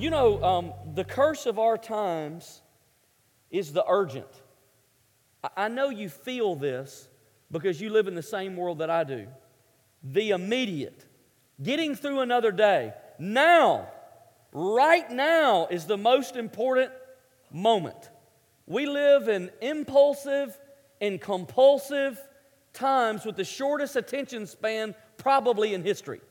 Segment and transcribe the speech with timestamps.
[0.00, 2.62] You know, um, the curse of our times
[3.50, 4.30] is the urgent.
[5.54, 7.06] I, know you feel this
[7.50, 9.26] because you live in the same world that I do.
[10.02, 11.04] The immediate,
[11.62, 12.94] getting through another day.
[13.18, 13.88] Now,
[14.52, 16.92] right now is the most important
[17.50, 18.08] moment.
[18.66, 20.58] We live in impulsive
[21.02, 22.18] and compulsive
[22.72, 26.22] times with the shortest attention span probably in history.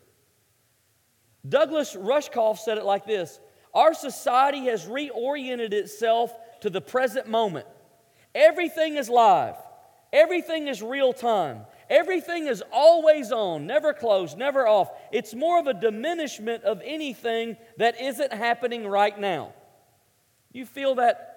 [1.48, 3.40] Douglas Rushkoff said it like this
[3.74, 7.68] Our society has reoriented itself to the present moment.
[8.34, 9.56] Everything is live,
[10.14, 14.90] everything is real time, everything is always on, never closed, never off.
[15.12, 19.54] It's more of a diminishment of anything that isn't happening right now.
[20.52, 21.30] You feel that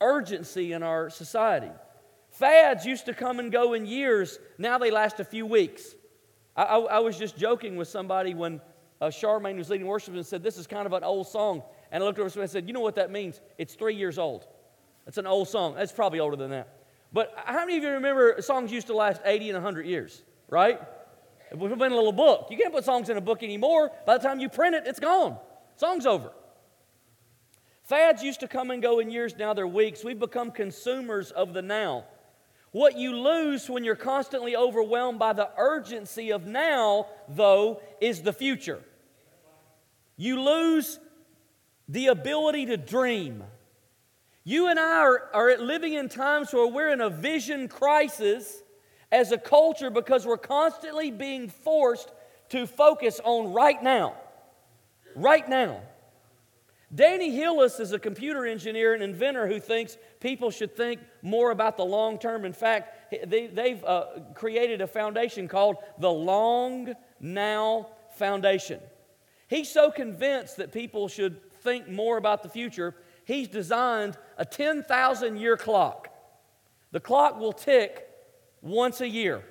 [0.00, 1.70] urgency in our society.
[2.30, 5.94] Fads used to come and go in years, now they last a few weeks.
[6.54, 8.60] I, I, I was just joking with somebody when
[9.00, 11.62] uh, Charmaine was leading worship and said, This is kind of an old song.
[11.92, 13.40] And I looked over and said, You know what that means?
[13.58, 14.46] It's three years old.
[15.06, 15.76] It's an old song.
[15.78, 16.68] It's probably older than that.
[17.12, 20.80] But how many of you remember songs used to last 80 and 100 years, right?
[21.50, 22.48] It would have been a little book.
[22.50, 23.90] You can't put songs in a book anymore.
[24.04, 25.38] By the time you print it, it's gone.
[25.76, 26.32] Song's over.
[27.84, 30.02] Fads used to come and go in years, now they're weeks.
[30.02, 32.04] We've become consumers of the now.
[32.76, 38.34] What you lose when you're constantly overwhelmed by the urgency of now, though, is the
[38.34, 38.82] future.
[40.18, 41.00] You lose
[41.88, 43.42] the ability to dream.
[44.44, 48.62] You and I are, are living in times where we're in a vision crisis
[49.10, 52.12] as a culture because we're constantly being forced
[52.50, 54.16] to focus on right now.
[55.14, 55.80] Right now.
[56.96, 61.76] Danny Hillis is a computer engineer and inventor who thinks people should think more about
[61.76, 62.46] the long term.
[62.46, 68.80] In fact, they, have uh, created a foundation called the Long Now Foundation.
[69.46, 72.94] He's so convinced that people should think more about the future,
[73.26, 76.08] he's designed a 10,000 year clock.
[76.92, 78.08] The clock will tick
[78.62, 79.42] once a year.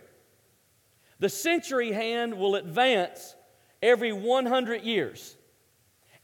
[1.20, 3.36] The century hand will advance
[3.84, 5.38] every 100 years.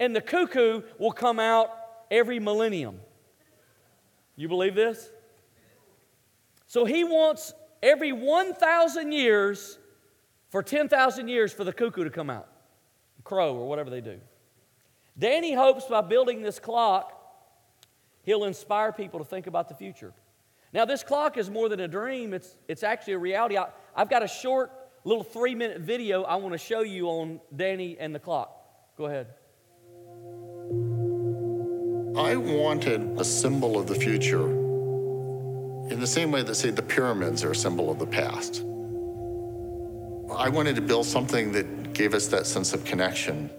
[0.01, 1.69] And the cuckoo will come out
[2.09, 2.99] every millennium.
[4.35, 5.11] You believe this?
[6.65, 7.53] So he wants
[7.83, 9.77] every 1,000 years
[10.49, 12.47] for 10,000 years for the cuckoo to come out,
[13.23, 14.19] crow or whatever they do.
[15.19, 17.13] Danny hopes by building this clock,
[18.23, 20.13] he'll inspire people to think about the future.
[20.73, 23.55] Now, this clock is more than a dream, it's, it's actually a reality.
[23.55, 24.71] I, I've got a short,
[25.03, 28.57] little three minute video I want to show you on Danny and the clock.
[28.97, 29.27] Go ahead.
[32.15, 37.41] I wanted a symbol of the future in the same way that, say, the pyramids
[37.45, 38.63] are a symbol of the past.
[40.37, 43.49] I wanted to build something that gave us that sense of connection.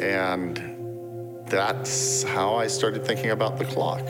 [0.00, 4.04] And that's how I started thinking about the clock.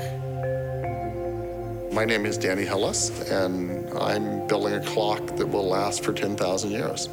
[1.93, 6.71] My name is Danny Hillis, and I'm building a clock that will last for 10,000
[6.71, 7.09] years.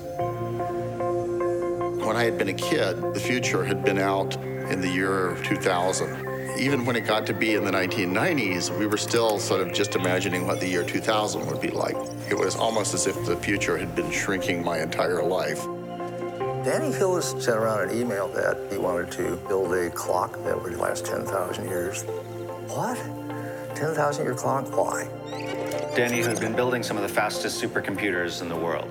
[2.06, 4.38] When I had been a kid, the future had been out
[4.70, 6.58] in the year 2000.
[6.58, 9.96] Even when it got to be in the 1990s, we were still sort of just
[9.96, 11.96] imagining what the year 2000 would be like.
[12.30, 15.64] It was almost as if the future had been shrinking my entire life.
[16.64, 20.78] Danny Hillis sent around an email that he wanted to build a clock that would
[20.78, 22.04] last 10,000 years.
[22.68, 22.98] What?
[23.76, 24.76] 10,000 year clock?
[24.76, 25.08] Why?
[25.96, 28.90] Danny had been building some of the fastest supercomputers in the world.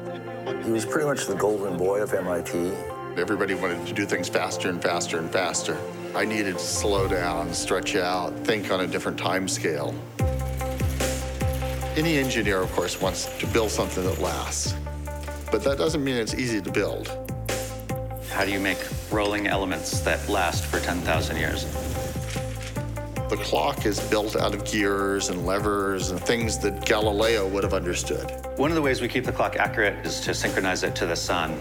[0.64, 2.72] He was pretty much the golden boy of MIT.
[3.16, 5.78] Everybody wanted to do things faster and faster and faster.
[6.16, 9.94] I needed to slow down, stretch out, think on a different time scale.
[11.96, 14.74] Any engineer, of course, wants to build something that lasts.
[15.52, 17.08] But that doesn't mean it's easy to build.
[18.32, 18.78] How do you make
[19.12, 21.66] rolling elements that last for 10,000 years?
[23.30, 27.74] The clock is built out of gears and levers and things that Galileo would have
[27.74, 28.28] understood.
[28.56, 31.14] One of the ways we keep the clock accurate is to synchronize it to the
[31.14, 31.56] sun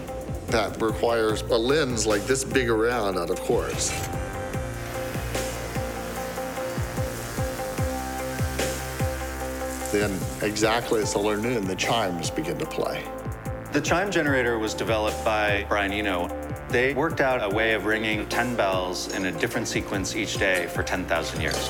[0.54, 3.90] that requires a lens like this big around out of quartz.
[9.90, 13.04] Then, exactly at solar noon, the chimes begin to play.
[13.72, 16.28] The chime generator was developed by Brian Eno.
[16.68, 20.68] They worked out a way of ringing 10 bells in a different sequence each day
[20.68, 21.68] for 10,000 years.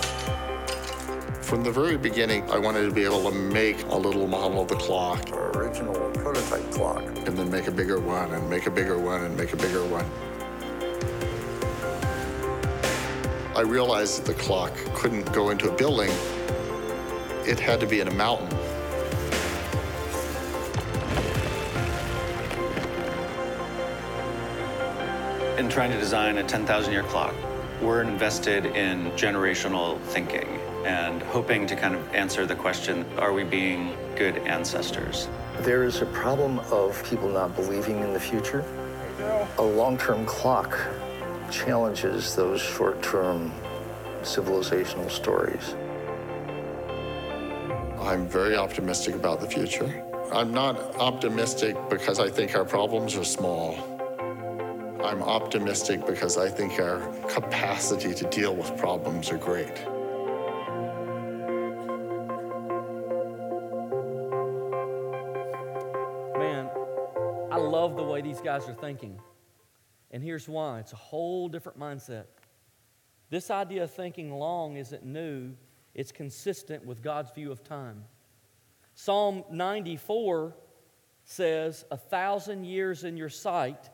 [1.54, 4.66] From the very beginning, I wanted to be able to make a little model of
[4.66, 5.30] the clock.
[5.30, 7.04] Our original prototype clock.
[7.04, 9.84] And then make a bigger one, and make a bigger one, and make a bigger
[9.84, 10.04] one.
[13.54, 16.10] I realized that the clock couldn't go into a building.
[17.46, 18.48] It had to be in a mountain.
[25.56, 27.32] In trying to design a 10,000 year clock,
[27.80, 33.44] we're invested in generational thinking and hoping to kind of answer the question are we
[33.44, 35.28] being good ancestors?
[35.60, 38.64] There is a problem of people not believing in the future.
[39.58, 40.78] A long term clock
[41.50, 43.52] challenges those short term
[44.22, 45.74] civilizational stories.
[48.00, 50.04] I'm very optimistic about the future.
[50.32, 53.78] I'm not optimistic because I think our problems are small.
[55.04, 59.86] I'm optimistic because I think our capacity to deal with problems are great.
[68.34, 69.16] These guys are thinking.
[70.10, 72.24] And here's why it's a whole different mindset.
[73.30, 75.52] This idea of thinking long isn't new,
[75.94, 78.02] it's consistent with God's view of time.
[78.96, 80.56] Psalm 94
[81.22, 83.88] says, A thousand years in your sight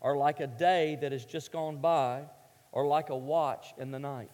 [0.00, 2.22] are like a day that has just gone by,
[2.70, 4.30] or like a watch in the night.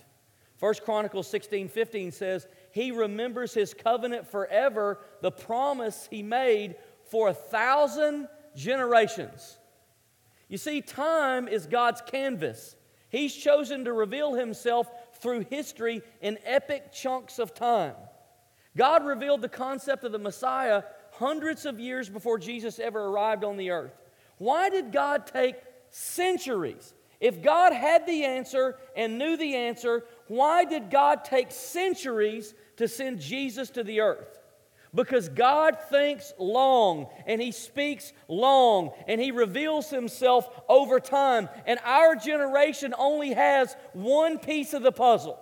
[0.61, 6.77] 1 Chronicles 16 15 says, He remembers His covenant forever, the promise He made
[7.11, 9.59] for a thousand generations.
[10.49, 12.77] You see, time is God's canvas.
[13.09, 14.89] He's chosen to reveal Himself
[15.21, 17.95] through history in epic chunks of time.
[18.77, 20.83] God revealed the concept of the Messiah
[21.13, 23.97] hundreds of years before Jesus ever arrived on the earth.
[24.39, 25.57] Why did God take
[25.91, 26.93] centuries?
[27.21, 32.87] If God had the answer and knew the answer, why did God take centuries to
[32.87, 34.39] send Jesus to the earth?
[34.97, 41.51] Because God thinks long and He speaks long and He reveals Himself over time.
[41.67, 45.39] And our generation only has one piece of the puzzle.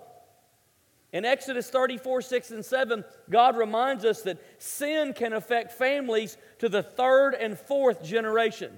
[1.13, 6.69] In Exodus 34, 6 and 7, God reminds us that sin can affect families to
[6.69, 8.73] the third and fourth generation.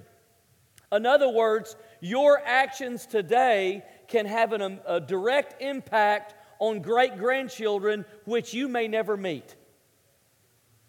[0.91, 8.05] In other words, your actions today can have an, a direct impact on great grandchildren
[8.25, 9.55] which you may never meet.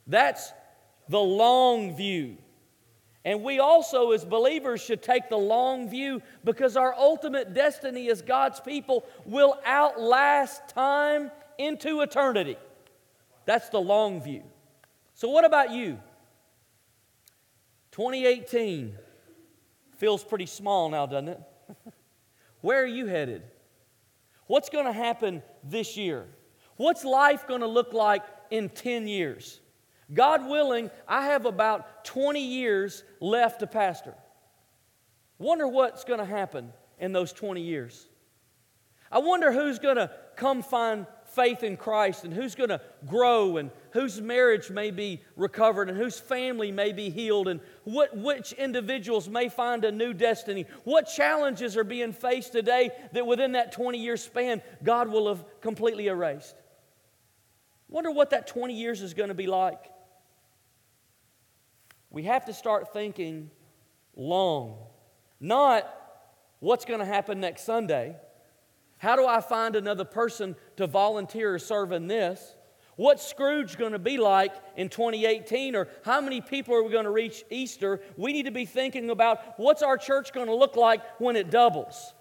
[0.09, 0.53] That's
[1.09, 2.39] the long view.
[3.25, 8.23] And we also, as believers, should take the long view because our ultimate destiny as
[8.23, 12.57] God's people will outlast time into eternity.
[13.45, 14.45] That's the long view.
[15.15, 15.99] So, what about you?
[17.91, 18.95] 2018
[19.97, 21.41] feels pretty small now, doesn't it?
[22.61, 23.43] Where are you headed?
[24.47, 26.27] What's going to happen this year?
[26.77, 29.61] What's life going to look like in 10 years?
[30.13, 34.15] God willing, I have about 20 years left to pastor.
[35.39, 38.09] Wonder what's going to happen in those 20 years.
[39.11, 43.59] I wonder who's going to come find faith in Christ and who's going to grow
[43.59, 48.53] and whose marriage may be recovered and whose family may be healed and what, which
[48.53, 50.67] individuals may find a new destiny.
[50.85, 55.45] What challenges are being faced today that within that 20 year span God will have
[55.61, 56.57] completely erased?
[57.89, 59.91] Wonder what that 20 years is going to be like.
[62.11, 63.51] We have to start thinking
[64.17, 64.79] long,
[65.41, 65.89] not
[66.61, 68.17] what's going to happen next Sunday.
[68.99, 72.55] How do I find another person to volunteer or serve in this?
[72.97, 75.77] What's Scrooge going to be like in 2018?
[75.77, 78.01] Or how many people are we going to reach Easter?
[78.17, 81.49] We need to be thinking about what's our church going to look like when it
[81.49, 82.13] doubles?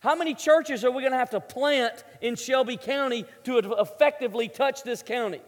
[0.00, 4.48] How many churches are we going to have to plant in Shelby County to effectively
[4.48, 5.42] touch this county?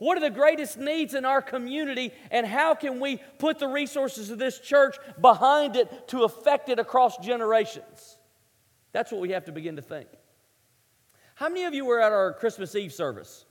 [0.00, 4.30] What are the greatest needs in our community, and how can we put the resources
[4.30, 8.16] of this church behind it to affect it across generations?
[8.92, 10.08] That's what we have to begin to think.
[11.34, 13.44] How many of you were at our Christmas Eve service?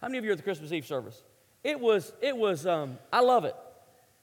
[0.00, 1.22] How many of you were at the Christmas Eve service?
[1.62, 3.54] It was, it was, um, I love it.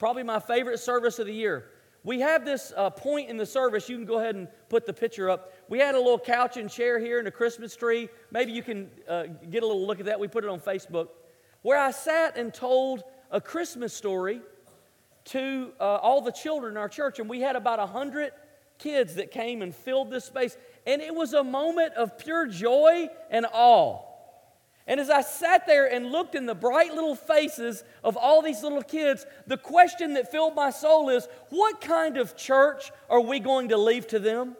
[0.00, 1.66] Probably my favorite service of the year.
[2.02, 3.88] We have this uh, point in the service.
[3.88, 5.52] You can go ahead and put the picture up.
[5.68, 8.08] We had a little couch and chair here and a Christmas tree.
[8.32, 10.18] Maybe you can uh, get a little look at that.
[10.18, 11.10] We put it on Facebook
[11.62, 14.40] where I sat and told a Christmas story
[15.26, 17.18] to uh, all the children in our church.
[17.18, 18.32] And we had about 100
[18.78, 20.56] kids that came and filled this space.
[20.86, 24.02] And it was a moment of pure joy and awe.
[24.86, 28.62] And as I sat there and looked in the bright little faces of all these
[28.62, 33.38] little kids, the question that filled my soul is what kind of church are we
[33.38, 34.56] going to leave to them?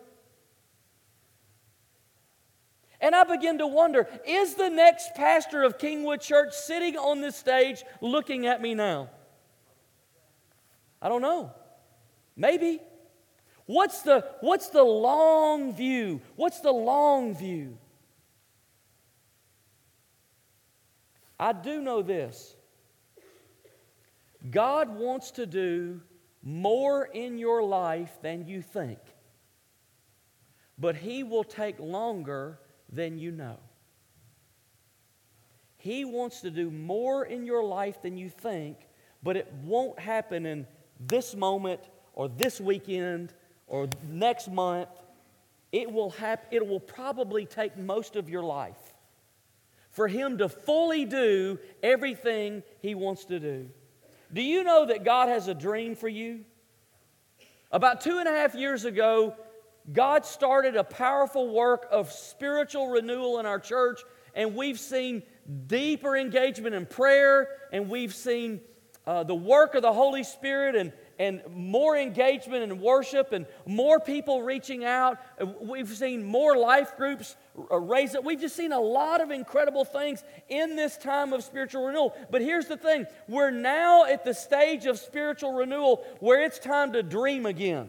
[3.00, 7.36] And I begin to wonder is the next pastor of Kingwood Church sitting on this
[7.36, 9.08] stage looking at me now?
[11.00, 11.52] I don't know.
[12.36, 12.80] Maybe.
[13.66, 16.22] What's the, what's the long view?
[16.36, 17.76] What's the long view?
[21.38, 22.56] I do know this
[24.50, 26.00] God wants to do
[26.42, 28.98] more in your life than you think.
[30.78, 32.58] but He will take longer
[32.92, 33.58] than you know.
[35.78, 38.76] He wants to do more in your life than you think,
[39.22, 40.66] but it won't happen in
[41.00, 41.80] this moment
[42.14, 43.32] or this weekend
[43.66, 44.88] or next month.
[45.70, 48.94] It will, hap- it will probably take most of your life
[49.90, 53.68] for Him to fully do everything He wants to do.
[54.32, 56.44] Do you know that God has a dream for you?
[57.70, 59.36] About two and a half years ago,
[59.92, 64.00] God started a powerful work of spiritual renewal in our church,
[64.34, 65.22] and we've seen
[65.66, 68.60] deeper engagement in prayer, and we've seen
[69.06, 73.98] uh, the work of the Holy Spirit and, and more engagement in worship and more
[73.98, 75.16] people reaching out.
[75.62, 77.34] We've seen more life groups
[77.70, 78.22] uh, raise up.
[78.24, 82.14] We've just seen a lot of incredible things in this time of spiritual renewal.
[82.30, 86.92] But here's the thing we're now at the stage of spiritual renewal where it's time
[86.92, 87.88] to dream again.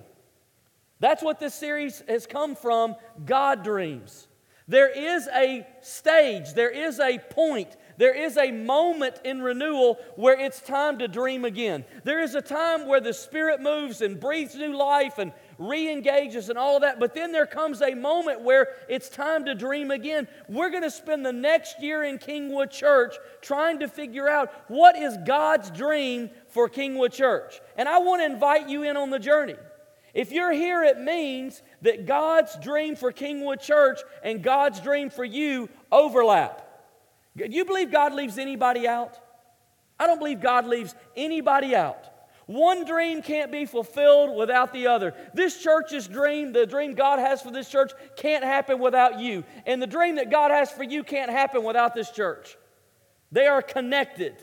[1.00, 4.28] That's what this series has come from God Dreams.
[4.70, 10.40] There is a stage, there is a point, there is a moment in renewal where
[10.40, 11.86] it's time to dream again.
[12.04, 16.50] There is a time where the Spirit moves and breathes new life and re engages
[16.50, 17.00] and all of that.
[17.00, 20.28] But then there comes a moment where it's time to dream again.
[20.48, 24.96] We're going to spend the next year in Kingwood Church trying to figure out what
[24.96, 27.60] is God's dream for Kingwood Church.
[27.76, 29.56] And I want to invite you in on the journey.
[30.14, 35.24] If you're here, it means that God's dream for Kingwood Church and God's dream for
[35.24, 36.66] you overlap.
[37.38, 39.18] Do you believe God leaves anybody out?
[40.00, 42.06] I don't believe God leaves anybody out.
[42.48, 45.14] One dream can't be fulfilled without the other.
[45.36, 49.44] This church's dream, the dream God has for this church, can't happen without you.
[49.68, 52.58] And the dream that God has for you can't happen without this church.
[53.32, 54.36] They are connected.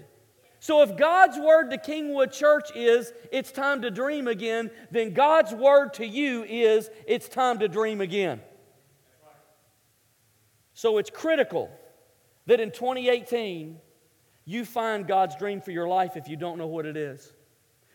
[0.66, 5.54] So, if God's word to Kingwood Church is, it's time to dream again, then God's
[5.54, 8.40] word to you is, it's time to dream again.
[10.74, 11.70] So, it's critical
[12.46, 13.78] that in 2018,
[14.44, 17.32] you find God's dream for your life if you don't know what it is.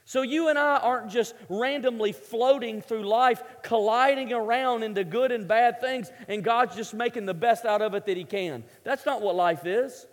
[0.05, 5.45] So, you and I aren't just randomly floating through life, colliding around into good and
[5.45, 8.63] bad things, and God's just making the best out of it that He can.
[8.85, 10.07] That's not what life is.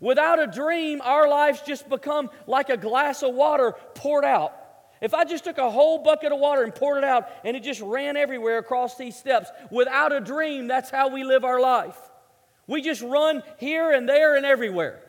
[0.00, 4.56] Without a dream, our lives just become like a glass of water poured out.
[5.00, 7.62] If I just took a whole bucket of water and poured it out and it
[7.62, 11.96] just ran everywhere across these steps, without a dream, that's how we live our life.
[12.66, 15.02] We just run here and there and everywhere,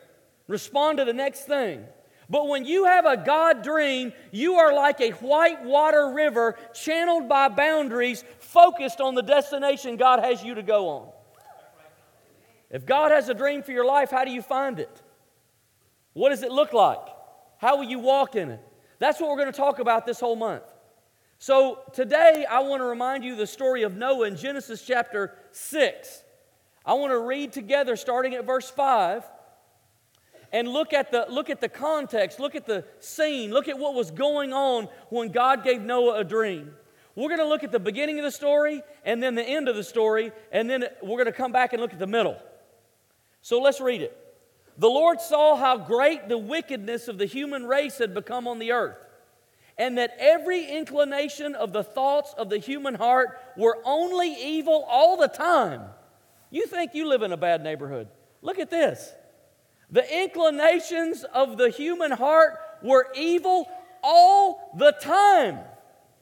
[0.48, 1.84] respond to the next thing.
[2.28, 7.28] But when you have a God dream, you are like a white water river channeled
[7.28, 11.08] by boundaries, focused on the destination God has you to go on.
[12.72, 15.02] If God has a dream for your life, how do you find it?
[16.14, 17.06] What does it look like?
[17.58, 18.60] How will you walk in it?
[18.98, 20.64] That's what we're going to talk about this whole month.
[21.38, 26.22] So today, I want to remind you the story of Noah in Genesis chapter 6.
[26.84, 29.24] I want to read together starting at verse 5
[30.52, 33.94] and look at the look at the context, look at the scene, look at what
[33.94, 36.74] was going on when God gave Noah a dream.
[37.14, 39.76] We're going to look at the beginning of the story and then the end of
[39.76, 42.36] the story and then we're going to come back and look at the middle.
[43.42, 44.16] So let's read it.
[44.78, 48.72] The Lord saw how great the wickedness of the human race had become on the
[48.72, 49.06] earth,
[49.76, 55.16] and that every inclination of the thoughts of the human heart were only evil all
[55.18, 55.82] the time.
[56.50, 58.08] You think you live in a bad neighborhood.
[58.40, 59.12] Look at this.
[59.90, 63.68] The inclinations of the human heart were evil
[64.02, 65.58] all the time.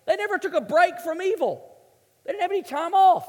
[0.07, 1.65] They never took a break from evil,
[2.25, 3.29] they didn't have any time off.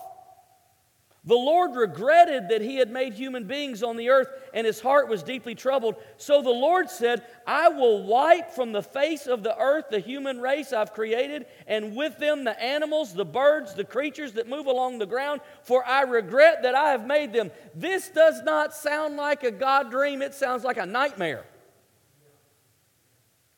[1.23, 5.07] The Lord regretted that he had made human beings on the earth, and his heart
[5.07, 5.97] was deeply troubled.
[6.17, 10.41] So the Lord said, I will wipe from the face of the earth the human
[10.41, 14.97] race I've created, and with them the animals, the birds, the creatures that move along
[14.97, 17.51] the ground, for I regret that I have made them.
[17.75, 21.45] This does not sound like a God dream, it sounds like a nightmare.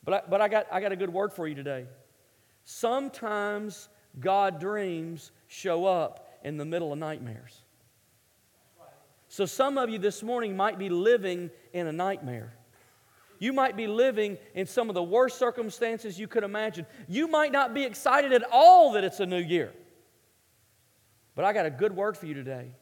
[0.04, 1.86] But I, but I, got, I got a good word for you today.
[2.64, 3.88] Sometimes
[4.20, 7.60] God dreams show up in the middle of nightmares.
[9.28, 12.52] So, some of you this morning might be living in a nightmare.
[13.40, 16.86] You might be living in some of the worst circumstances you could imagine.
[17.08, 19.72] You might not be excited at all that it's a new year.
[21.34, 22.76] But I got a good word for you today.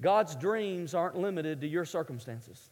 [0.00, 2.70] God's dreams aren't limited to your circumstances.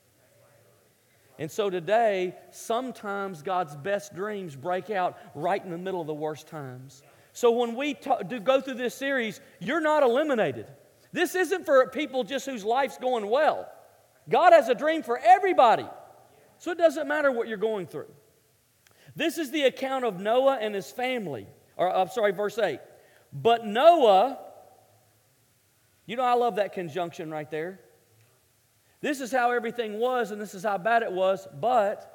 [1.39, 6.15] And so today, sometimes God's best dreams break out right in the middle of the
[6.15, 7.03] worst times.
[7.33, 7.97] So when we
[8.29, 10.67] do go through this series, you're not eliminated.
[11.13, 13.69] This isn't for people just whose life's going well.
[14.29, 15.87] God has a dream for everybody.
[16.59, 18.11] So it doesn't matter what you're going through.
[19.17, 21.47] This is the account of Noah and his family.
[21.77, 22.79] Or I'm sorry, verse 8.
[23.33, 24.39] But Noah,
[26.07, 27.81] you know, I love that conjunction right there.
[29.01, 31.49] This is how everything was, and this is how bad it was.
[31.61, 32.09] But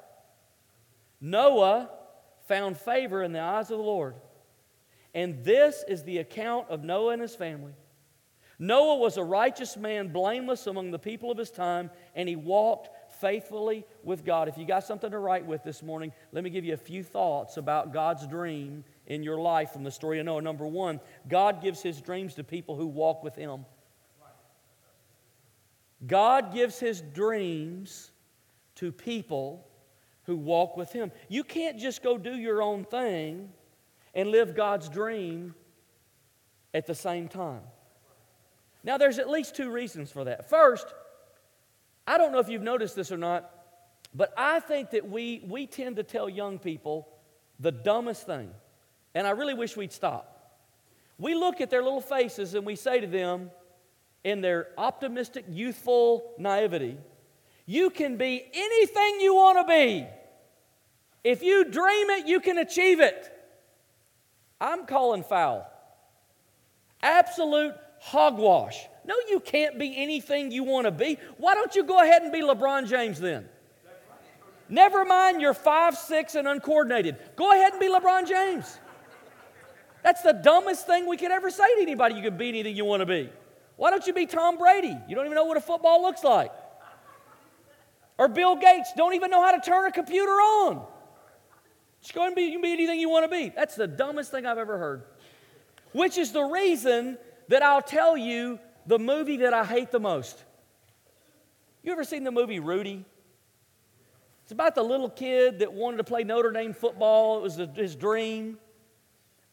[1.20, 1.90] Noah
[2.46, 4.14] found favor in the eyes of the Lord.
[5.14, 7.72] And this is the account of Noah and his family.
[8.58, 12.90] Noah was a righteous man, blameless among the people of his time, and he walked
[13.20, 14.48] faithfully with God.
[14.48, 17.04] If you got something to write with this morning, let me give you a few
[17.04, 20.42] thoughts about God's dream in your life from the story of Noah.
[20.42, 23.64] Number one, God gives his dreams to people who walk with him.
[26.06, 28.10] God gives his dreams
[28.76, 29.66] to people
[30.24, 31.10] who walk with him.
[31.28, 33.50] You can't just go do your own thing
[34.18, 35.54] and live God's dream
[36.74, 37.60] at the same time.
[38.82, 40.50] Now, there's at least two reasons for that.
[40.50, 40.88] First,
[42.04, 43.48] I don't know if you've noticed this or not,
[44.12, 47.06] but I think that we, we tend to tell young people
[47.60, 48.50] the dumbest thing.
[49.14, 50.58] And I really wish we'd stop.
[51.16, 53.52] We look at their little faces and we say to them,
[54.24, 56.98] in their optimistic, youthful naivety,
[57.66, 60.08] you can be anything you want to be.
[61.22, 63.32] If you dream it, you can achieve it.
[64.60, 65.70] I'm calling foul.
[67.02, 68.86] Absolute hogwash.
[69.04, 71.18] No, you can't be anything you want to be.
[71.36, 73.48] Why don't you go ahead and be LeBron James then?
[74.68, 77.16] Never mind you're five, six, and uncoordinated.
[77.36, 78.78] Go ahead and be LeBron James.
[80.02, 82.16] That's the dumbest thing we could ever say to anybody.
[82.16, 83.30] You can be anything you want to be.
[83.76, 84.96] Why don't you be Tom Brady?
[85.08, 86.52] You don't even know what a football looks like.
[88.18, 90.84] Or Bill Gates, don't even know how to turn a computer on.
[92.00, 93.48] Just go and be, you can be anything you want to be.
[93.48, 95.02] That's the dumbest thing I've ever heard.
[95.92, 100.44] Which is the reason that I'll tell you the movie that I hate the most.
[101.82, 103.04] You ever seen the movie Rudy?
[104.42, 107.38] It's about the little kid that wanted to play Notre Dame football.
[107.38, 108.58] It was his dream.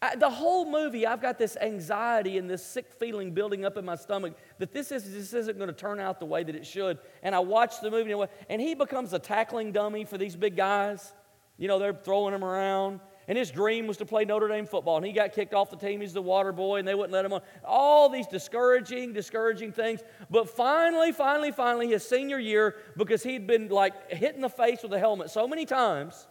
[0.02, 3.86] I, the whole movie, I've got this anxiety and this sick feeling building up in
[3.86, 6.66] my stomach that this, is, this isn't going to turn out the way that it
[6.66, 7.00] should.
[7.24, 8.14] And I watch the movie,
[8.50, 11.14] and he becomes a tackling dummy for these big guys.
[11.58, 13.00] You know, they're throwing him around.
[13.28, 14.98] And his dream was to play Notre Dame football.
[14.98, 16.02] And he got kicked off the team.
[16.02, 17.42] He's the water boy, and they wouldn't let him on.
[17.64, 20.02] All these discouraging, discouraging things.
[20.30, 24.84] But finally, finally, finally, his senior year, because he'd been like hit in the face
[24.84, 26.28] with a helmet so many times,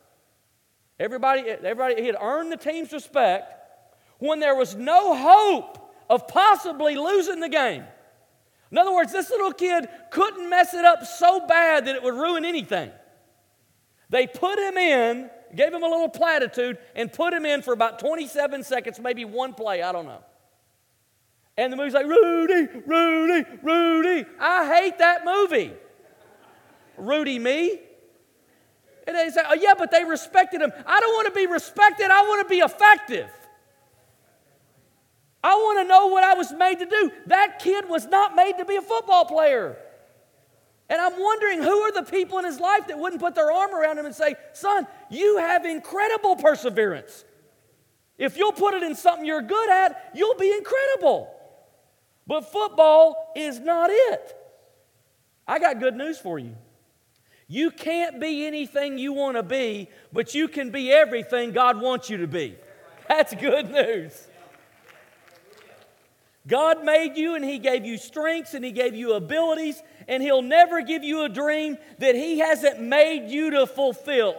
[1.01, 3.53] everybody, everybody, he had earned the team's respect
[4.19, 7.83] when there was no hope of possibly losing the game.
[8.71, 12.15] In other words, this little kid couldn't mess it up so bad that it would
[12.15, 12.91] ruin anything.
[14.11, 17.99] They put him in gave him a little platitude, and put him in for about
[17.99, 20.23] 27 seconds, maybe one play, I don't know.
[21.57, 24.29] And the movie's like, Rudy, Rudy, Rudy.
[24.41, 25.73] I hate that movie.
[26.97, 27.81] Rudy, me?
[29.07, 30.73] And they say, oh, yeah, but they respected him.
[30.87, 33.31] I don't want to be respected, I want to be effective.
[35.43, 37.13] I want to know what I was made to do.
[37.27, 39.77] That kid was not made to be a football player.
[40.95, 43.75] And I'm wondering who are the people in his life that wouldn't put their arm
[43.75, 47.25] around him and say, Son, you have incredible perseverance.
[48.17, 51.35] If you'll put it in something you're good at, you'll be incredible.
[52.29, 54.37] But football is not it.
[55.49, 56.55] I got good news for you.
[57.49, 62.09] You can't be anything you want to be, but you can be everything God wants
[62.09, 62.55] you to be.
[63.09, 64.29] That's good news.
[66.47, 70.43] God made you and He gave you strengths and He gave you abilities, and He'll
[70.43, 74.37] never give you a dream that He hasn't made you to fulfill.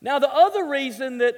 [0.00, 1.34] Now, the other reason that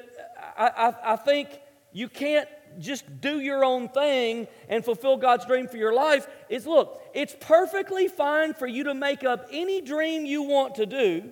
[0.58, 1.48] I, I, I think
[1.92, 6.66] you can't just do your own thing and fulfill God's dream for your life is
[6.66, 11.30] look, it's perfectly fine for you to make up any dream you want to do,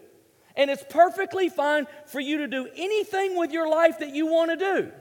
[0.57, 4.51] and it's perfectly fine for you to do anything with your life that you want
[4.53, 4.93] to do,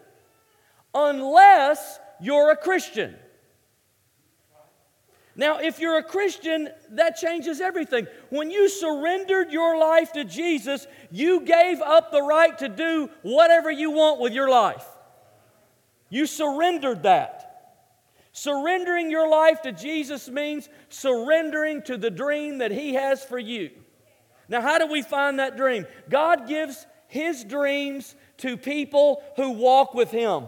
[0.94, 3.16] unless you're a Christian.
[5.36, 8.08] Now, if you're a Christian, that changes everything.
[8.30, 13.72] When you surrendered your life to Jesus, you gave up the right to do whatever
[13.72, 14.86] you want with your life.
[16.10, 17.50] You surrendered that.
[18.32, 23.72] Surrendering your life to Jesus means surrendering to the dream that He has for you.
[24.50, 25.88] Now, how do we find that dream?
[26.10, 30.46] God gives His dreams to people who walk with Him.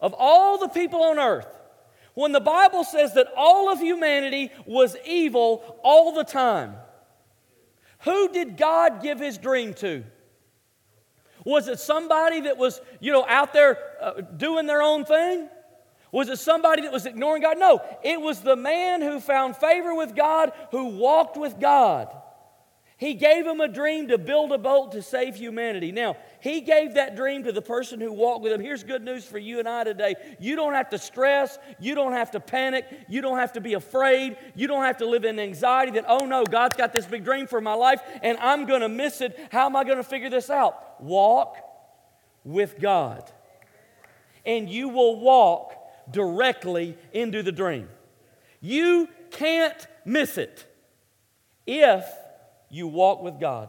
[0.00, 1.59] Of all the people on earth,
[2.20, 6.74] when the Bible says that all of humanity was evil all the time,
[8.00, 10.04] who did God give his dream to?
[11.46, 15.48] Was it somebody that was, you know, out there uh, doing their own thing?
[16.12, 17.58] Was it somebody that was ignoring God?
[17.58, 22.14] No, it was the man who found favor with God, who walked with God.
[22.98, 25.90] He gave him a dream to build a boat to save humanity.
[25.90, 28.60] Now, he gave that dream to the person who walked with him.
[28.60, 30.14] Here's good news for you and I today.
[30.38, 31.58] You don't have to stress.
[31.78, 32.86] You don't have to panic.
[33.08, 34.36] You don't have to be afraid.
[34.54, 37.46] You don't have to live in anxiety that, oh no, God's got this big dream
[37.46, 39.38] for my life and I'm going to miss it.
[39.52, 41.02] How am I going to figure this out?
[41.02, 41.56] Walk
[42.42, 43.30] with God.
[44.46, 45.74] And you will walk
[46.10, 47.88] directly into the dream.
[48.60, 50.66] You can't miss it
[51.66, 52.04] if
[52.70, 53.68] you walk with God.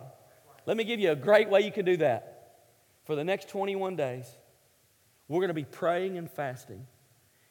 [0.65, 2.30] Let me give you a great way you can do that.
[3.11, 4.25] For the next 21 days,
[5.27, 6.87] we're going to be praying and fasting.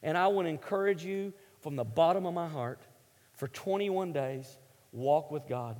[0.02, 2.80] And I want to encourage you from the bottom of my heart
[3.34, 4.56] for 21 days,
[4.90, 5.76] walk with God.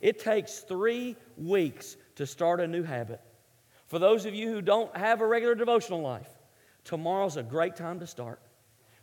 [0.00, 3.20] It takes three weeks to start a new habit.
[3.88, 6.30] For those of you who don't have a regular devotional life,
[6.82, 8.40] tomorrow's a great time to start.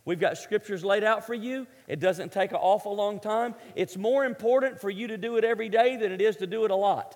[0.06, 1.68] We've got scriptures laid out for you.
[1.88, 3.54] It doesn't take an awful long time.
[3.76, 6.66] It's more important for you to do it every day than it is to do
[6.66, 7.16] it a lot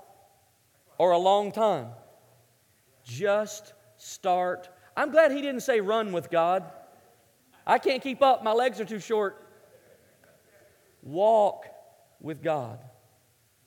[1.00, 1.88] or a long time.
[3.04, 4.70] Just start.
[4.96, 6.64] I'm glad he didn't say run with God.
[7.66, 9.48] I can't keep up, my legs are too short.
[11.02, 11.66] Walk
[12.20, 12.80] with God.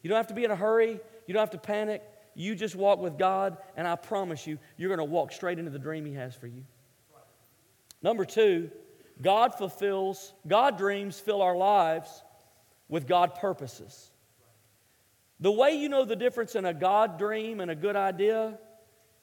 [0.02, 2.02] You don't have to be in a hurry, you don't have to panic.
[2.38, 5.70] You just walk with God, and I promise you, you're going to walk straight into
[5.70, 6.64] the dream He has for you.
[8.02, 8.70] Number two,
[9.22, 12.22] God fulfills, God dreams fill our lives
[12.88, 14.10] with God purposes.
[15.40, 18.58] The way you know the difference in a God dream and a good idea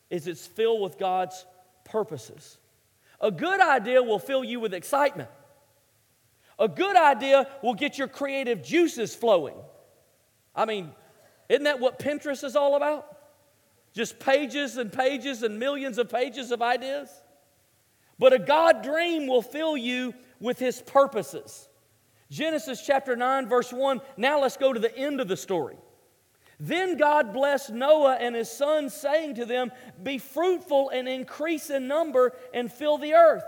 [0.09, 1.45] is it's filled with God's
[1.85, 2.57] purposes.
[3.19, 5.29] A good idea will fill you with excitement.
[6.59, 9.55] A good idea will get your creative juices flowing.
[10.55, 10.91] I mean,
[11.49, 13.07] isn't that what Pinterest is all about?
[13.93, 17.09] Just pages and pages and millions of pages of ideas?
[18.19, 21.67] But a God dream will fill you with His purposes.
[22.29, 24.01] Genesis chapter 9, verse 1.
[24.17, 25.77] Now let's go to the end of the story.
[26.59, 31.87] Then God blessed Noah and his sons, saying to them, Be fruitful and increase in
[31.87, 33.43] number and fill the earth.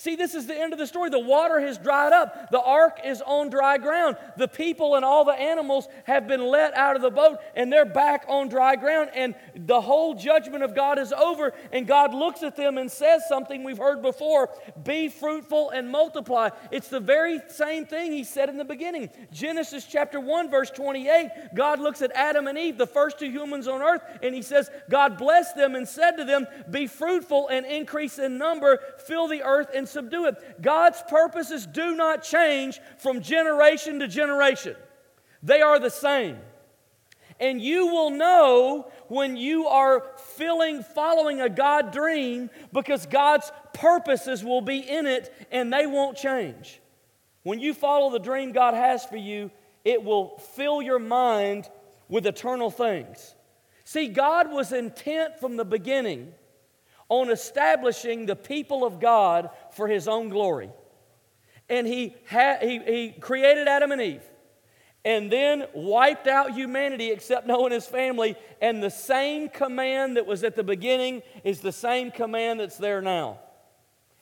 [0.00, 1.10] See, this is the end of the story.
[1.10, 2.52] The water has dried up.
[2.52, 4.16] The ark is on dry ground.
[4.36, 7.84] The people and all the animals have been let out of the boat and they're
[7.84, 9.10] back on dry ground.
[9.12, 11.52] And the whole judgment of God is over.
[11.72, 14.50] And God looks at them and says something we've heard before
[14.84, 16.50] Be fruitful and multiply.
[16.70, 19.10] It's the very same thing He said in the beginning.
[19.32, 21.56] Genesis chapter 1, verse 28.
[21.56, 24.70] God looks at Adam and Eve, the first two humans on earth, and He says,
[24.88, 29.42] God blessed them and said to them, Be fruitful and increase in number, fill the
[29.42, 30.62] earth and subdue it.
[30.62, 34.76] God's purposes do not change from generation to generation,
[35.42, 36.38] they are the same.
[37.40, 44.42] And you will know when you are feeling, following a God dream because God's purposes
[44.42, 46.80] will be in it and they won't change.
[47.44, 49.52] When you follow the dream God has for you,
[49.84, 51.70] it will fill your mind
[52.08, 53.34] with eternal things.
[53.84, 56.34] See, God was intent from the beginning
[57.08, 60.70] on establishing the people of God for his own glory.
[61.68, 64.22] And he, ha- he, he created Adam and Eve
[65.04, 68.36] and then wiped out humanity except Noah and his family.
[68.60, 73.00] And the same command that was at the beginning is the same command that's there
[73.00, 73.38] now.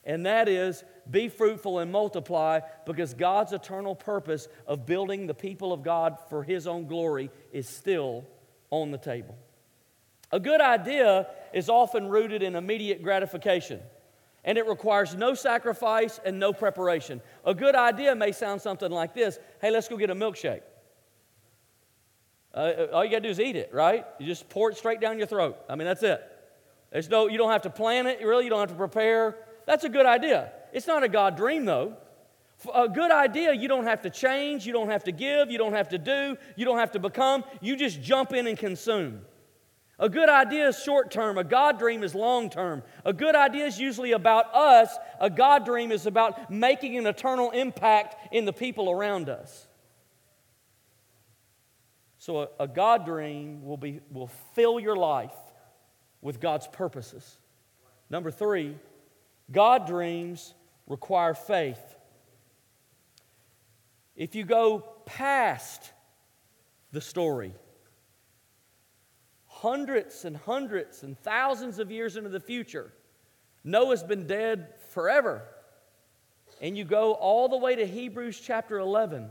[0.05, 5.73] And that is be fruitful and multiply because God's eternal purpose of building the people
[5.73, 8.25] of God for his own glory is still
[8.71, 9.37] on the table.
[10.33, 13.81] A good idea is often rooted in immediate gratification,
[14.45, 17.21] and it requires no sacrifice and no preparation.
[17.45, 20.63] A good idea may sound something like this Hey, let's go get a milkshake.
[22.53, 24.07] Uh, all you got to do is eat it, right?
[24.19, 25.59] You just pour it straight down your throat.
[25.69, 26.23] I mean, that's it.
[26.91, 29.37] There's no, you don't have to plan it, really, you don't have to prepare.
[29.67, 30.53] That's a good idea.
[30.73, 31.97] It's not a God dream, though.
[32.75, 35.75] A good idea, you don't have to change, you don't have to give, you don't
[35.75, 37.45] have to do, you don't have to become.
[37.61, 39.21] You just jump in and consume.
[39.99, 42.83] A good idea is short term, a God dream is long term.
[43.05, 47.51] A good idea is usually about us, a God dream is about making an eternal
[47.51, 49.67] impact in the people around us.
[52.19, 55.35] So, a, a God dream will, be, will fill your life
[56.21, 57.39] with God's purposes.
[58.11, 58.77] Number three,
[59.51, 60.53] God dreams
[60.87, 61.81] require faith.
[64.15, 65.93] If you go past
[66.93, 67.53] the story,
[69.61, 72.93] hundreds and hundreds and thousands of years into the future.
[73.65, 75.43] Noah's been dead forever.
[76.61, 79.29] And you go all the way to Hebrews chapter 11.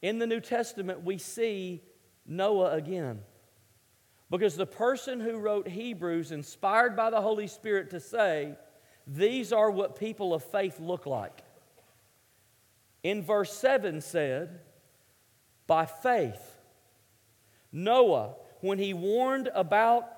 [0.00, 1.82] In the New Testament, we see
[2.26, 3.20] Noah again.
[4.30, 8.56] Because the person who wrote Hebrews, inspired by the Holy Spirit to say,
[9.06, 11.42] these are what people of faith look like.
[13.02, 14.60] In verse 7 said,
[15.66, 16.40] by faith,
[17.70, 20.08] Noah, when he warned about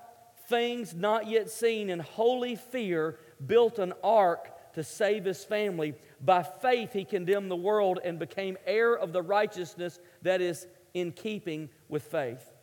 [0.47, 5.95] things not yet seen in holy fear, built an ark to save his family.
[6.21, 11.11] By faith, he condemned the world and became heir of the righteousness that is in
[11.11, 12.53] keeping with faith.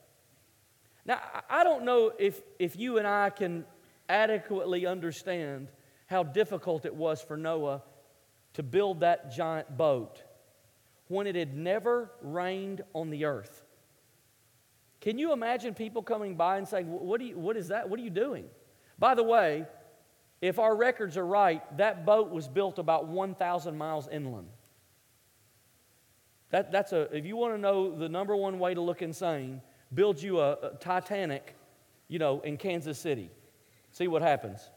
[1.05, 3.65] Now, I don't know if, if you and I can
[4.09, 5.69] adequately understand
[6.07, 7.83] how difficult it was for Noah
[8.55, 10.23] to build that giant boat
[11.09, 13.62] when it had never rained on the earth.
[15.03, 17.91] Can you imagine people coming by and saying, what, do you, what is that?
[17.91, 18.45] What are you doing?
[19.01, 19.67] By the way,
[20.41, 24.47] if our records are right, that boat was built about 1,000 miles inland.
[26.51, 29.61] That, that's a, if you want to know the number one way to look insane,
[29.93, 31.57] build you a, a Titanic,
[32.07, 33.29] you know, in Kansas City.
[33.91, 34.71] See what happens.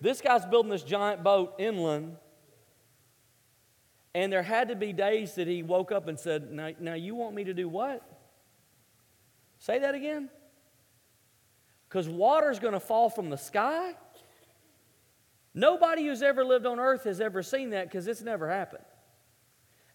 [0.00, 2.16] This guy's building this giant boat inland,
[4.12, 7.14] and there had to be days that he woke up and said, Now, now you
[7.14, 8.02] want me to do what?
[9.60, 10.28] Say that again.
[11.88, 13.92] Because water's going to fall from the sky.
[15.54, 18.84] Nobody who's ever lived on earth has ever seen that because it's never happened.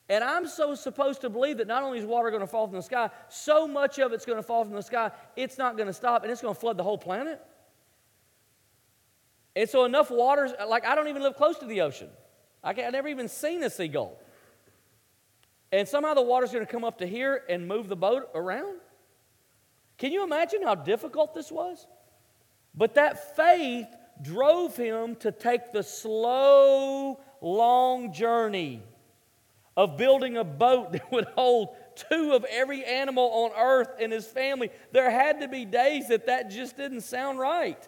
[0.08, 2.76] And I'm so supposed to believe that not only is water going to fall from
[2.76, 5.88] the sky, so much of it's going to fall from the sky, it's not going
[5.88, 7.42] to stop and it's going to flood the whole planet.
[9.56, 12.10] And so enough water, like I don't even live close to the ocean.
[12.64, 14.20] I have never even seen a seagull.
[15.72, 18.80] And somehow the water's going to come up to here and move the boat around.
[19.98, 21.88] Can you imagine how difficult this was?
[22.74, 23.88] But that faith
[24.22, 28.84] drove him to take the slow, long journey
[29.78, 34.26] of building a boat that would hold two of every animal on earth and his
[34.26, 34.70] family.
[34.92, 37.88] There had to be days that that just didn't sound right.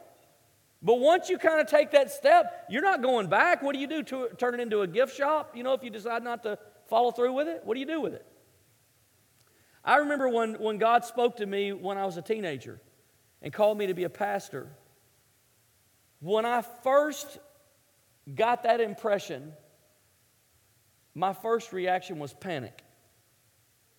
[0.81, 3.63] But once you kind of take that step, you're not going back.
[3.63, 4.03] What do you do?
[4.03, 5.57] To, turn it into a gift shop?
[5.57, 7.99] You know, if you decide not to follow through with it, what do you do
[7.99, 8.25] with it?
[9.87, 12.81] I remember when, when God spoke to me when I was a teenager
[13.41, 14.67] and called me to be a pastor.
[16.19, 17.39] When I first
[18.35, 19.53] got that impression,
[21.15, 22.83] my first reaction was panic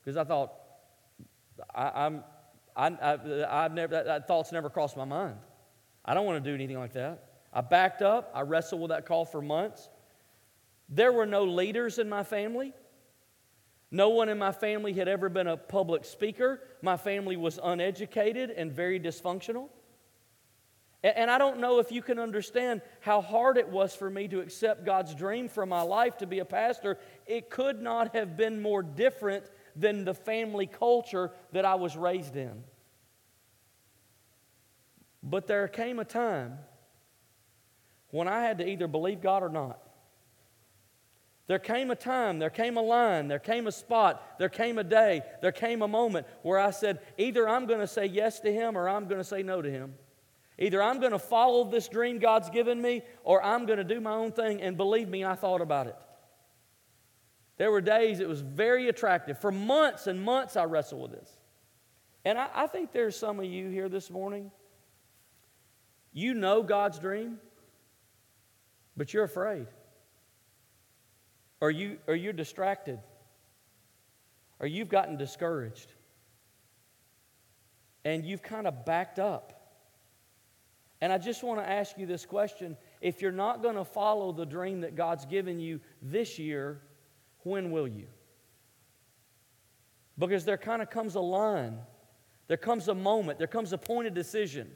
[0.01, 0.53] because I thought,
[1.75, 2.23] I, am
[2.77, 5.37] I, I, have never, that, that thought's never crossed my mind.
[6.05, 7.25] I don't want to do anything like that.
[7.51, 8.31] I backed up.
[8.35, 9.89] I wrestled with that call for months.
[10.91, 12.75] There were no leaders in my family.
[13.91, 16.61] No one in my family had ever been a public speaker.
[16.83, 19.69] My family was uneducated and very dysfunctional.
[21.03, 24.41] And I don't know if you can understand how hard it was for me to
[24.41, 26.99] accept God's dream for my life to be a pastor.
[27.25, 29.45] It could not have been more different
[29.77, 32.65] than the family culture that I was raised in.
[35.23, 36.59] But there came a time
[38.11, 39.81] when I had to either believe God or not.
[41.49, 44.85] There came a time, there came a line, there came a spot, there came a
[44.85, 48.53] day, there came a moment where I said, either I'm going to say yes to
[48.53, 49.95] Him or I'm going to say no to Him.
[50.59, 53.99] Either I'm going to follow this dream God's given me or I'm going to do
[53.99, 54.61] my own thing.
[54.61, 55.97] And believe me, I thought about it.
[57.57, 59.41] There were days it was very attractive.
[59.41, 61.31] For months and months, I wrestled with this.
[62.27, 64.51] And I, I think there's some of you here this morning.
[66.13, 67.39] You know God's dream,
[68.99, 69.67] but you're afraid.
[71.61, 72.99] Or, you, or you're distracted.
[74.61, 75.93] Or you've gotten discouraged.
[78.05, 79.55] And you've kind of backed up.
[81.01, 82.77] And I just want to ask you this question.
[83.01, 86.81] If you're not going to follow the dream that God's given you this year,
[87.45, 88.07] when will you?
[90.19, 91.79] Because there kind of comes a line,
[92.49, 94.69] there comes a moment, there comes a point of decision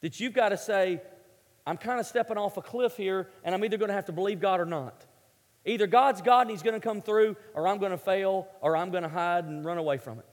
[0.00, 1.02] that you've got to say,
[1.66, 4.12] I'm kind of stepping off a cliff here, and I'm either going to have to
[4.12, 5.04] believe God or not.
[5.66, 8.76] Either God's God and He's going to come through, or I'm going to fail, or
[8.76, 10.26] I'm going to hide and run away from it.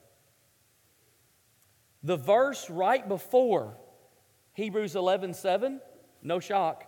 [2.03, 3.75] The verse right before
[4.53, 5.81] Hebrews 11 7,
[6.21, 6.85] no shock,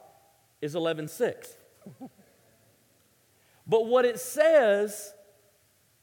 [0.62, 1.58] is 11 6.
[3.68, 5.14] but what it says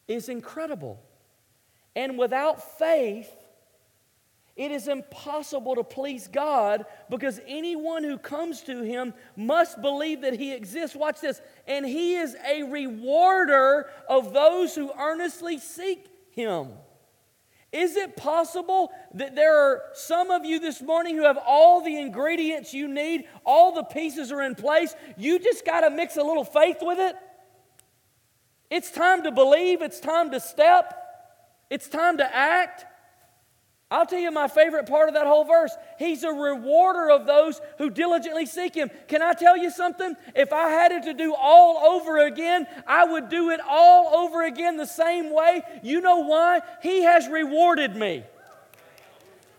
[0.09, 1.01] is incredible.
[1.95, 3.31] And without faith,
[4.55, 10.35] it is impossible to please God because anyone who comes to Him must believe that
[10.35, 10.95] He exists.
[10.95, 11.41] Watch this.
[11.67, 16.69] And He is a rewarder of those who earnestly seek Him.
[17.73, 21.99] Is it possible that there are some of you this morning who have all the
[21.99, 24.95] ingredients you need, all the pieces are in place?
[25.17, 27.17] You just got to mix a little faith with it?
[28.71, 30.95] It's time to believe, it's time to step,
[31.71, 32.85] it's time to act.
[33.93, 35.77] I'll tell you my favorite part of that whole verse.
[35.99, 38.91] He's a rewarder of those who diligently seek Him.
[39.07, 40.17] Can I tell you something?
[40.35, 44.45] If I had it to do all over again, I would do it all over
[44.45, 45.61] again the same way.
[45.83, 46.63] You know why?
[46.83, 48.25] He has rewarded me.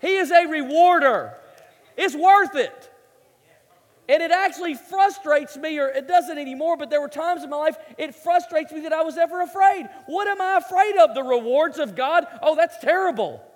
[0.01, 1.33] He is a rewarder.
[1.95, 2.89] It's worth it.
[4.09, 7.57] And it actually frustrates me, or it doesn't anymore, but there were times in my
[7.57, 9.87] life it frustrates me that I was ever afraid.
[10.07, 11.13] What am I afraid of?
[11.13, 12.25] The rewards of God?
[12.41, 13.47] Oh, that's terrible.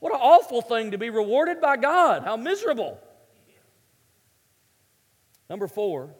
[0.00, 2.22] What an awful thing to be rewarded by God.
[2.22, 3.00] How miserable.
[5.50, 6.14] Number four,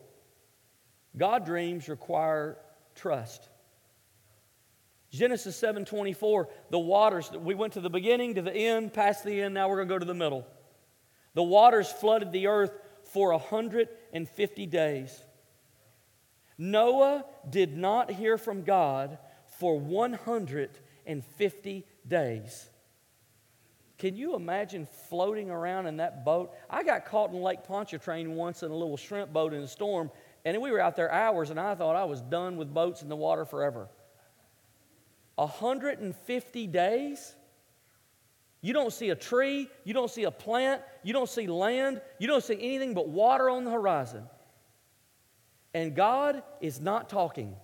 [1.17, 2.57] God dreams require
[2.95, 3.49] trust.
[5.11, 9.55] Genesis 7:24, the waters, we went to the beginning, to the end, past the end,
[9.55, 10.47] now we're going to go to the middle.
[11.35, 12.73] The waters flooded the earth
[13.05, 15.25] for 150 days.
[16.59, 19.19] Noah did not hear from God
[19.59, 22.71] for 150 days.
[23.99, 26.55] Can you imagine floating around in that boat?
[26.71, 30.11] I got caught in Lake Pontchartrain once in a little shrimp boat in a storm,
[30.45, 33.09] and we were out there hours, and I thought I was done with boats in
[33.09, 33.89] the water forever.
[35.35, 37.35] 150 days?
[38.61, 42.29] You don't see a tree, you don't see a plant, you don't see land, you
[42.29, 44.25] don't see anything but water on the horizon.
[45.75, 47.55] And God is not talking.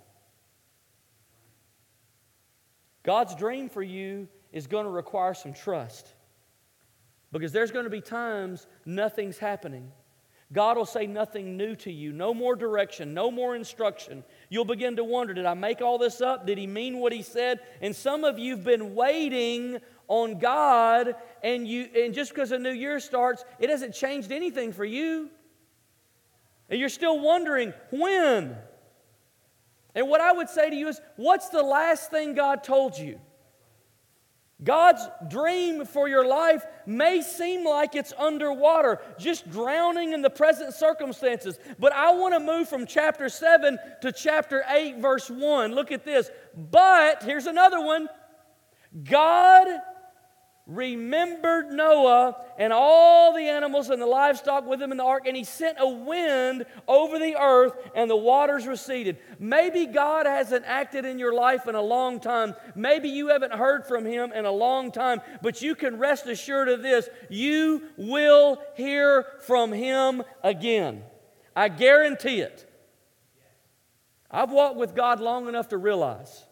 [3.04, 6.08] God's dream for you is going to require some trust.
[7.34, 9.90] Because there's going to be times nothing's happening.
[10.52, 14.22] God will say nothing new to you, no more direction, no more instruction.
[14.50, 16.46] You'll begin to wonder did I make all this up?
[16.46, 17.58] Did he mean what he said?
[17.80, 22.70] And some of you've been waiting on God, and, you, and just because a new
[22.70, 25.28] year starts, it hasn't changed anything for you.
[26.70, 28.56] And you're still wondering when.
[29.96, 33.18] And what I would say to you is what's the last thing God told you?
[34.62, 40.74] God's dream for your life may seem like it's underwater, just drowning in the present
[40.74, 41.58] circumstances.
[41.78, 45.74] But I want to move from chapter 7 to chapter 8, verse 1.
[45.74, 46.30] Look at this.
[46.56, 48.08] But, here's another one
[49.02, 49.66] God
[50.66, 55.36] remembered Noah and all the animals and the livestock with him in the ark, and
[55.36, 59.18] he sent a wind over the earth, and the waters receded.
[59.38, 62.54] Maybe God hasn't acted in your life in a long time.
[62.74, 66.68] Maybe you haven't heard from him in a long time, but you can rest assured
[66.68, 71.02] of this you will hear from him again.
[71.54, 72.70] I guarantee it.
[74.30, 76.44] I've walked with God long enough to realize,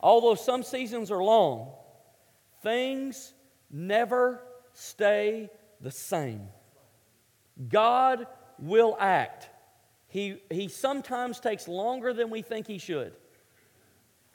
[0.00, 1.75] although some seasons are long,
[2.66, 3.32] Things
[3.70, 5.50] never stay
[5.80, 6.48] the same.
[7.68, 8.26] God
[8.58, 9.48] will act.
[10.08, 13.12] He, he sometimes takes longer than we think He should,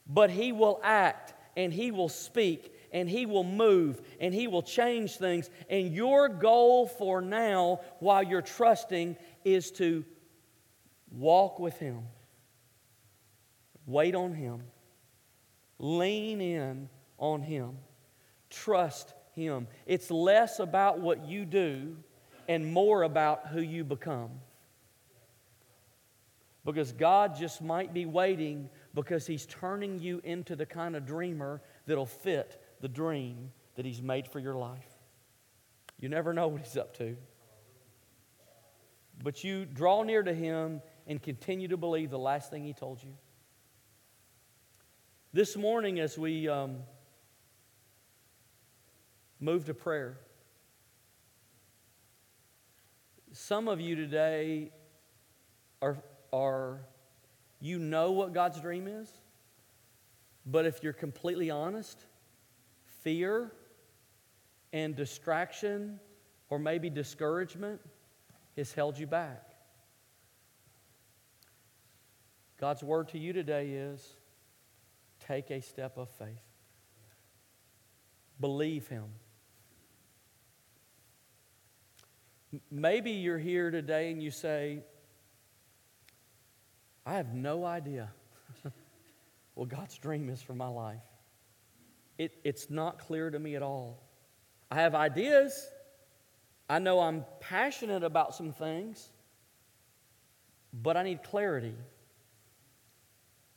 [0.07, 4.61] but He will act and He will speak and He will move and He will
[4.61, 5.49] change things.
[5.69, 10.05] And your goal for now, while you're trusting, is to
[11.11, 12.03] walk with Him,
[13.85, 14.61] wait on Him,
[15.79, 17.77] lean in on Him.
[18.51, 19.67] Trust Him.
[19.87, 21.95] It's less about what you do
[22.47, 24.29] and more about who you become.
[26.63, 31.61] Because God just might be waiting because He's turning you into the kind of dreamer
[31.87, 34.89] that'll fit the dream that He's made for your life.
[35.99, 37.15] You never know what He's up to.
[39.23, 43.01] But you draw near to Him and continue to believe the last thing He told
[43.01, 43.13] you.
[45.33, 46.49] This morning, as we.
[46.49, 46.77] Um,
[49.41, 50.19] move to prayer.
[53.33, 54.71] Some of you today
[55.81, 55.97] are,
[56.31, 56.81] are,
[57.59, 59.09] you know what God's dream is,
[60.45, 62.05] but if you're completely honest,
[63.03, 63.51] fear
[64.73, 65.99] and distraction
[66.49, 67.81] or maybe discouragement
[68.55, 69.51] has held you back.
[72.59, 74.07] God's word to you today is
[75.19, 76.27] take a step of faith.
[78.39, 79.05] Believe Him.
[82.69, 84.83] Maybe you're here today and you say,
[87.05, 88.09] I have no idea
[89.55, 91.01] what God's dream is for my life.
[92.17, 94.03] It, it's not clear to me at all.
[94.69, 95.69] I have ideas.
[96.69, 99.09] I know I'm passionate about some things,
[100.73, 101.73] but I need clarity.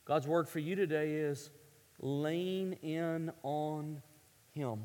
[0.04, 1.50] God's word for you today is
[2.00, 4.02] lean in on
[4.52, 4.80] Him.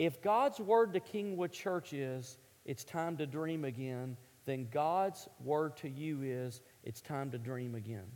[0.00, 5.76] If God's word to Kingwood Church is, it's time to dream again, then God's word
[5.76, 8.06] to you is, it's time to dream again.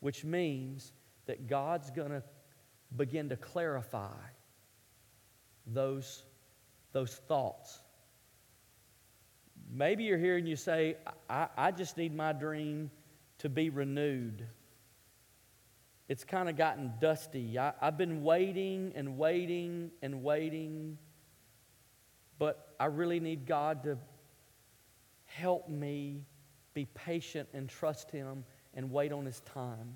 [0.00, 0.92] Which means
[1.24, 2.22] that God's going to
[2.94, 4.12] begin to clarify
[5.66, 6.22] those,
[6.92, 7.80] those thoughts.
[9.72, 10.96] Maybe you're and you say,
[11.30, 12.90] I, I just need my dream
[13.38, 14.46] to be renewed.
[16.08, 17.58] It's kind of gotten dusty.
[17.58, 20.98] I, I've been waiting and waiting and waiting,
[22.38, 23.98] but I really need God to
[25.24, 26.22] help me
[26.74, 28.44] be patient and trust Him
[28.74, 29.94] and wait on His time.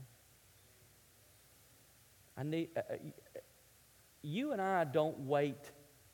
[2.37, 2.97] I need, uh, uh
[4.23, 5.71] you and I don't wait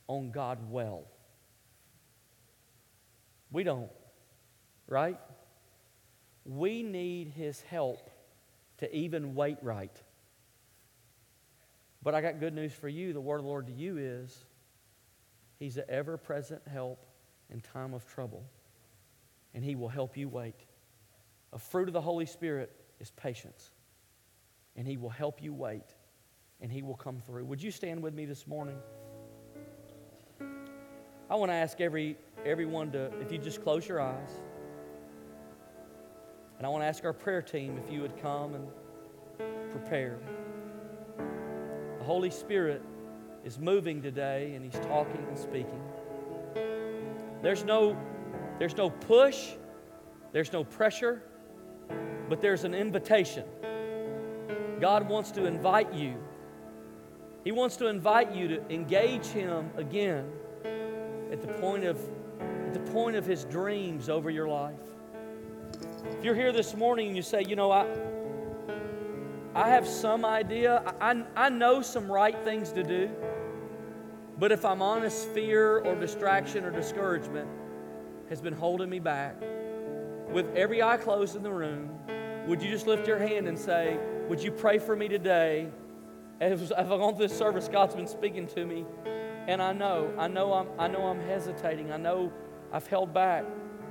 [0.08, 1.04] on God well.
[3.50, 3.90] We don't,
[4.88, 5.18] right?
[6.44, 8.10] We need His help
[8.78, 9.94] to even wait right.
[12.02, 13.12] But I got good news for you.
[13.12, 14.44] The word of the Lord to you is
[15.58, 17.04] He's an ever present help
[17.50, 18.44] in time of trouble,
[19.54, 20.54] and He will help you wait.
[21.52, 22.70] A fruit of the Holy Spirit
[23.00, 23.70] is patience,
[24.76, 25.94] and He will help you wait,
[26.60, 27.44] and He will come through.
[27.46, 28.76] Would you stand with me this morning?
[31.28, 34.30] I want to ask every, everyone to, if you just close your eyes.
[36.58, 38.66] And I want to ask our prayer team if you would come and
[39.70, 40.18] prepare.
[41.98, 42.82] The Holy Spirit
[43.44, 45.82] is moving today and He's talking and speaking.
[47.42, 47.96] There's no,
[48.58, 49.52] there's no push,
[50.32, 51.22] there's no pressure,
[52.28, 53.44] but there's an invitation.
[54.80, 56.16] God wants to invite you.
[57.44, 60.28] He wants to invite you to engage Him again
[61.30, 62.00] at the point of,
[62.40, 64.74] at the point of His dreams over your life.
[66.10, 67.86] If you're here this morning and you say, you know, I,
[69.54, 73.10] I have some idea, I, I know some right things to do,
[74.38, 77.48] but if I'm honest, fear or distraction or discouragement
[78.28, 79.36] has been holding me back.
[80.30, 81.90] With every eye closed in the room,
[82.46, 83.98] would you just lift your hand and say,
[84.28, 85.68] Would you pray for me today?
[86.40, 88.84] As I've gone through this service, God's been speaking to me,
[89.46, 91.92] and I know, I know I'm, I know I'm hesitating.
[91.92, 92.32] I know
[92.72, 93.44] I've held back.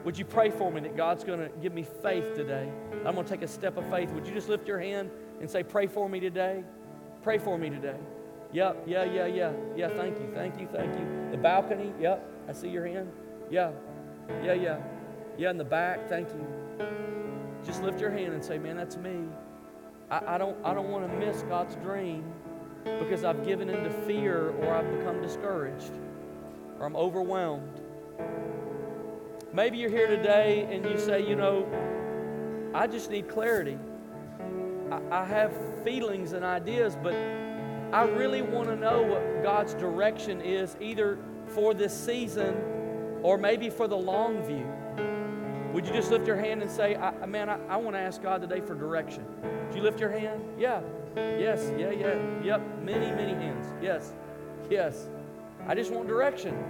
[0.06, 2.70] Would you pray for me that God's going to give me faith today?
[3.06, 4.12] I'm going to take a step of faith.
[4.12, 5.10] Would you just lift your hand
[5.42, 6.64] and say, Pray for me today?
[7.24, 7.98] Pray for me today.
[8.54, 9.52] Yep, yeah, yeah, yeah.
[9.76, 11.28] Yeah, thank you, thank you, thank you.
[11.32, 13.12] The balcony, yep, I see your hand.
[13.50, 13.72] Yeah,
[14.44, 14.78] yeah, yeah.
[15.40, 16.86] Yeah, in the back, thank you.
[17.66, 19.24] Just lift your hand and say, Man, that's me.
[20.12, 22.32] I, I don't, I don't want to miss God's dream
[22.84, 25.94] because I've given into fear or I've become discouraged
[26.80, 27.82] or I'm overwhelmed.
[29.56, 31.66] Maybe you're here today and you say, you know,
[32.74, 33.78] I just need clarity.
[34.92, 35.54] I, I have
[35.86, 37.14] feelings and ideas, but
[37.94, 42.54] I really want to know what God's direction is, either for this season
[43.24, 44.68] or maybe for the long view.
[45.72, 48.22] Would you just lift your hand and say, I, Man, I, I want to ask
[48.22, 49.24] God today for direction?
[49.68, 50.44] Would you lift your hand?
[50.60, 50.82] Yeah.
[51.16, 51.72] Yes.
[51.80, 52.20] Yeah, yeah.
[52.44, 52.62] Yep.
[52.84, 53.68] Many, many hands.
[53.82, 54.12] Yes.
[54.70, 55.08] Yes.
[55.66, 56.62] I just want direction.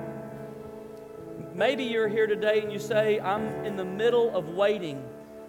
[1.55, 5.01] Maybe you're here today and you say, I'm in the middle of waiting.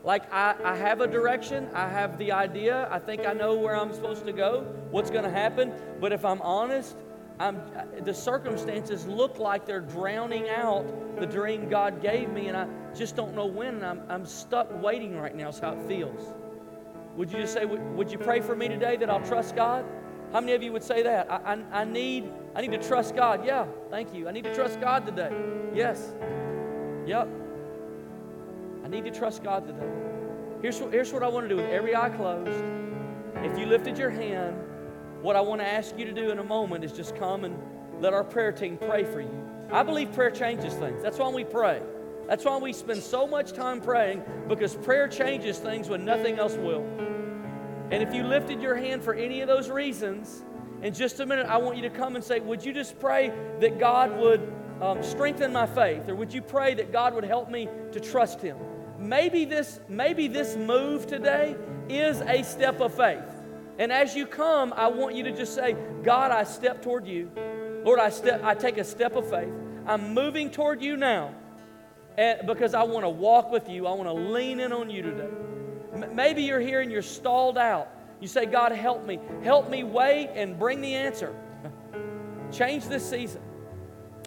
[0.05, 3.75] Like, I, I have a direction, I have the idea, I think I know where
[3.75, 4.61] I'm supposed to go,
[4.93, 5.73] what's going to happen.
[6.01, 6.97] But if I'm honest,
[7.41, 7.61] I'm,
[8.03, 10.87] the circumstances look like they're drowning out
[11.19, 13.83] the dream God gave me, and I just don't know when.
[13.83, 16.33] I'm, I'm stuck waiting right now, is how it feels.
[17.17, 19.85] Would you just say, would, you pray for me today that I'll trust God?
[20.33, 21.29] How many of you would say that?
[21.29, 23.45] I, I, I, need, I need to trust God.
[23.45, 24.29] Yeah, thank you.
[24.29, 25.31] I need to trust God today.
[25.75, 26.15] Yes.
[27.07, 27.29] Yep.
[28.83, 29.93] I need to trust God today.
[30.63, 32.65] Here's what, here's what I want to do with every eye closed.
[33.43, 34.57] If you lifted your hand,
[35.21, 37.59] what I want to ask you to do in a moment is just come and
[38.01, 39.47] let our prayer team pray for you.
[39.71, 41.03] I believe prayer changes things.
[41.03, 41.83] That's why we pray.
[42.27, 46.57] That's why we spend so much time praying because prayer changes things when nothing else
[46.57, 46.87] will.
[47.91, 50.43] And if you lifted your hand for any of those reasons,
[50.83, 53.33] in just a minute, I want you to come and say, Would you just pray
[53.61, 56.09] that God would um, strengthen my faith?
[56.09, 58.57] Or would you pray that God would help me to trust Him?
[58.99, 61.57] Maybe this, maybe this move today
[61.89, 63.25] is a step of faith.
[63.79, 67.31] And as you come, I want you to just say, God, I step toward you.
[67.85, 69.53] Lord, I, step, I take a step of faith.
[69.87, 71.35] I'm moving toward you now
[72.17, 73.87] and, because I want to walk with you.
[73.87, 75.29] I want to lean in on you today.
[76.13, 77.89] Maybe you're here and you're stalled out.
[78.21, 79.19] You say, God, help me.
[79.43, 81.35] Help me wait and bring the answer.
[82.53, 83.43] Change this season.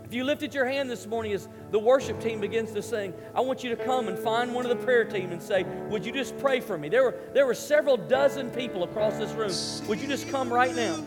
[0.10, 3.42] If you lifted your hand this morning as the worship team begins to sing, I
[3.42, 6.12] want you to come and find one of the prayer team and say, Would you
[6.12, 6.90] just pray for me?
[6.90, 9.88] There were, there were several dozen people across this room.
[9.88, 11.06] Would you just come right now?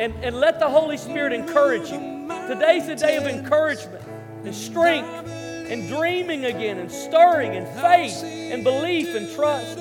[0.00, 2.26] And, and let the Holy Spirit encourage you.
[2.48, 4.04] Today's a day of encouragement
[4.44, 9.78] and strength and dreaming again and stirring and faith and belief and trust.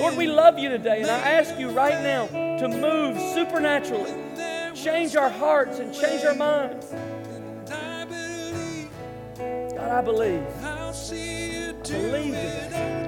[0.00, 2.26] Lord, we love you today, and I ask you right now
[2.58, 4.14] to move supernaturally.
[4.74, 6.86] Change our hearts and change our minds.
[9.74, 10.44] God, I believe.
[11.88, 12.98] Believe today.